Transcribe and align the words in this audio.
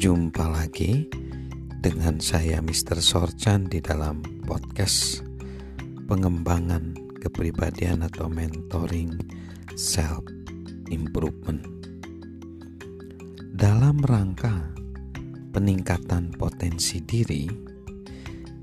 Jumpa 0.00 0.48
lagi 0.48 1.12
dengan 1.76 2.24
saya 2.24 2.64
Mr. 2.64 3.04
Sorchan 3.04 3.68
di 3.68 3.84
dalam 3.84 4.24
podcast 4.48 5.20
pengembangan 6.08 6.96
kepribadian 7.20 8.08
atau 8.08 8.32
mentoring 8.32 9.12
self 9.76 10.24
improvement. 10.88 11.60
Dalam 13.52 14.00
rangka 14.00 14.72
peningkatan 15.52 16.32
potensi 16.32 17.04
diri, 17.04 17.44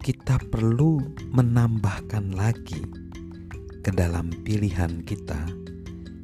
kita 0.00 0.40
perlu 0.40 1.04
menambahkan 1.36 2.32
lagi 2.32 2.80
ke 3.84 3.92
dalam 3.92 4.32
pilihan 4.40 5.04
kita, 5.04 5.44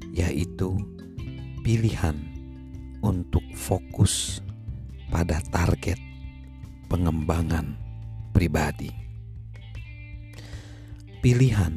yaitu 0.08 0.72
pilihan 1.60 2.16
untuk 3.04 3.44
fokus 3.52 4.40
pada 5.12 5.44
target 5.52 6.00
pengembangan 6.88 7.76
pribadi. 8.32 8.88
Pilihan 11.20 11.76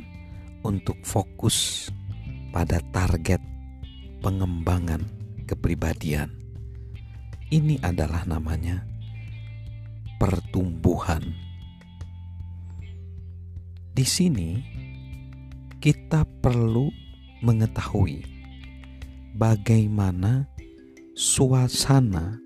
untuk 0.63 0.95
fokus 1.03 1.91
pada 2.55 2.79
target 2.95 3.43
pengembangan 4.23 5.03
kepribadian. 5.43 6.31
Ini 7.51 7.83
adalah 7.83 8.23
namanya 8.23 8.87
pertumbuhan. 10.15 11.21
Di 13.91 14.07
sini 14.07 14.63
kita 15.83 16.23
perlu 16.39 16.87
mengetahui 17.43 18.23
bagaimana 19.35 20.47
suasana 21.13 22.44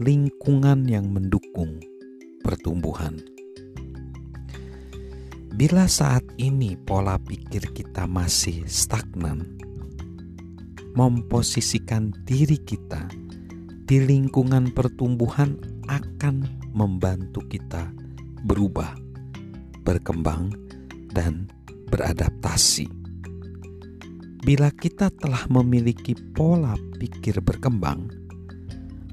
lingkungan 0.00 0.88
yang 0.88 1.12
mendukung 1.12 1.76
pertumbuhan. 2.40 3.20
Bila 5.52 5.84
saat 5.92 6.24
ini 6.40 6.72
pola 6.72 7.20
pikir 7.20 7.68
kita 7.76 8.08
masih 8.08 8.64
stagnan, 8.64 9.44
memposisikan 10.96 12.16
diri 12.24 12.56
kita 12.56 13.12
di 13.84 14.00
lingkungan 14.00 14.72
pertumbuhan 14.72 15.60
akan 15.92 16.48
membantu 16.72 17.44
kita 17.52 17.92
berubah, 18.48 18.96
berkembang, 19.84 20.48
dan 21.12 21.44
beradaptasi. 21.92 22.88
Bila 24.48 24.72
kita 24.72 25.12
telah 25.12 25.44
memiliki 25.52 26.16
pola 26.32 26.72
pikir 26.96 27.44
berkembang, 27.44 28.19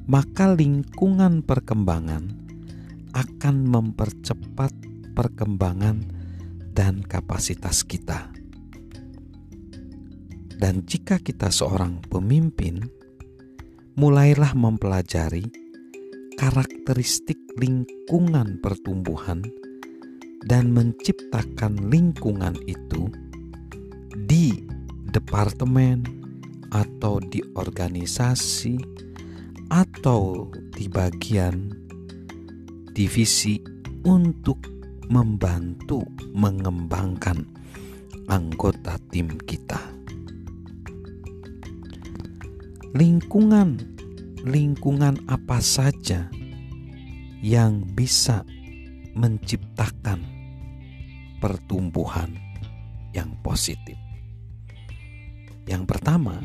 maka 0.08 0.55
lingkungan 0.55 1.44
perkembangan 1.44 2.31
akan 3.11 3.55
mempercepat 3.67 4.72
perkembangan 5.11 6.00
dan 6.72 7.03
kapasitas 7.03 7.83
kita. 7.83 8.31
Dan 10.58 10.88
jika 10.88 11.22
kita 11.22 11.52
seorang 11.53 12.02
pemimpin, 12.08 12.88
mulailah 14.00 14.55
mempelajari 14.58 15.45
karakteristik 16.39 17.38
lingkungan 17.59 18.61
pertumbuhan 18.63 19.44
dan 20.47 20.72
menciptakan 20.72 21.91
lingkungan 21.91 22.55
itu 22.69 23.11
di 24.30 24.55
departemen 25.11 26.05
atau 26.72 27.17
di 27.17 27.41
organisasi 27.58 29.06
atau 29.67 30.47
di 30.73 30.87
bagian 30.87 31.71
divisi 32.91 33.59
untuk 34.07 34.57
membantu 35.07 36.03
mengembangkan 36.35 37.44
anggota 38.27 39.00
tim 39.11 39.35
kita. 39.47 39.79
Lingkungan 42.95 43.97
lingkungan 44.47 45.19
apa 45.27 45.59
saja 45.59 46.31
yang 47.44 47.83
bisa 47.94 48.47
menciptakan 49.13 50.23
pertumbuhan 51.44 52.33
yang 53.11 53.33
positif. 53.44 53.97
Yang 55.67 55.83
pertama, 55.89 56.39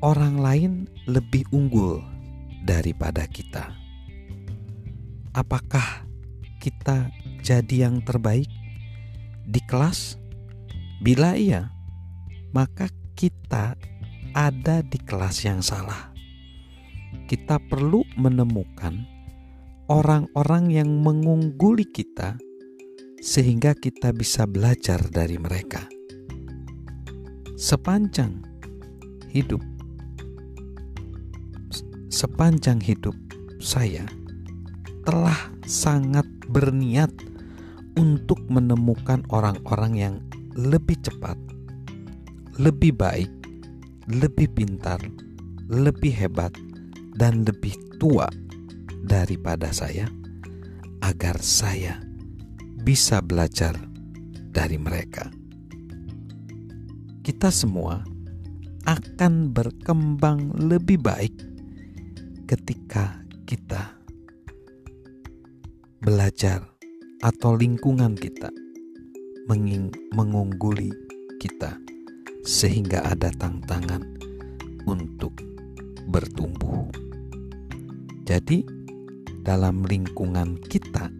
orang 0.00 0.40
lain 0.40 0.72
lebih 1.04 1.44
unggul 1.52 2.13
daripada 2.64 3.28
kita. 3.28 3.76
Apakah 5.36 6.08
kita 6.64 7.12
jadi 7.44 7.88
yang 7.90 8.00
terbaik 8.00 8.48
di 9.44 9.60
kelas? 9.68 10.16
Bila 11.04 11.36
iya, 11.36 11.68
maka 12.56 12.88
kita 13.12 13.76
ada 14.32 14.80
di 14.80 14.96
kelas 14.96 15.44
yang 15.44 15.60
salah. 15.60 16.08
Kita 17.28 17.60
perlu 17.60 18.00
menemukan 18.16 19.04
orang-orang 19.92 20.72
yang 20.72 20.90
mengungguli 21.04 21.84
kita, 21.84 22.40
sehingga 23.20 23.76
kita 23.76 24.16
bisa 24.16 24.48
belajar 24.48 25.04
dari 25.12 25.36
mereka. 25.36 25.84
Sepanjang 27.54 28.40
hidup 29.28 29.73
sepanjang 32.24 32.80
hidup 32.80 33.12
saya 33.60 34.08
telah 35.04 35.36
sangat 35.68 36.24
berniat 36.48 37.12
untuk 38.00 38.40
menemukan 38.48 39.20
orang-orang 39.28 39.92
yang 39.92 40.14
lebih 40.56 40.96
cepat, 41.04 41.36
lebih 42.56 42.96
baik, 42.96 43.28
lebih 44.08 44.48
pintar, 44.56 45.04
lebih 45.68 46.16
hebat, 46.16 46.56
dan 47.12 47.44
lebih 47.44 47.76
tua 48.00 48.32
daripada 49.04 49.68
saya, 49.68 50.08
agar 51.04 51.36
saya 51.44 52.00
bisa 52.80 53.20
belajar 53.20 53.76
dari 54.48 54.80
mereka. 54.80 55.28
Kita 57.20 57.52
semua 57.52 58.00
akan 58.88 59.52
berkembang 59.52 60.56
lebih 60.56 61.04
baik 61.04 61.53
ketika 62.54 63.18
kita 63.50 63.98
belajar 65.98 66.62
atau 67.18 67.58
lingkungan 67.58 68.14
kita 68.14 68.46
mengungguli 70.14 70.94
kita 71.42 71.74
sehingga 72.46 73.02
ada 73.10 73.34
tantangan 73.34 74.06
untuk 74.86 75.34
bertumbuh. 76.06 76.86
Jadi 78.22 78.62
dalam 79.42 79.82
lingkungan 79.82 80.54
kita 80.62 81.10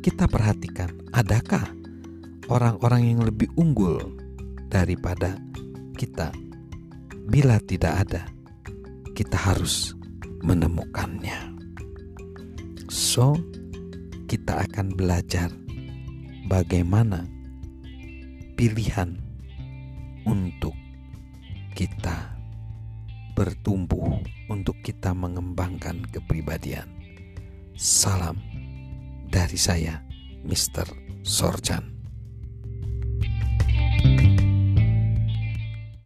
kita 0.00 0.24
perhatikan 0.24 0.88
adakah 1.12 1.68
orang-orang 2.48 3.12
yang 3.12 3.20
lebih 3.28 3.52
unggul 3.60 4.00
daripada 4.72 5.36
kita. 6.00 6.32
Bila 7.28 7.60
tidak 7.60 8.08
ada, 8.08 8.22
kita 9.12 9.36
harus 9.36 9.92
menemukannya. 10.44 11.56
So, 12.92 13.32
kita 14.28 14.68
akan 14.68 14.92
belajar 14.92 15.48
bagaimana 16.46 17.24
pilihan 18.54 19.16
untuk 20.28 20.76
kita 21.72 22.36
bertumbuh, 23.34 24.20
untuk 24.52 24.78
kita 24.84 25.16
mengembangkan 25.16 26.04
kepribadian. 26.12 26.86
Salam 27.74 28.38
dari 29.32 29.58
saya, 29.58 30.04
Mr. 30.46 30.86
Sorjan. 31.26 31.93